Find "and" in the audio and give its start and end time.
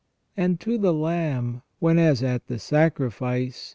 0.35-0.59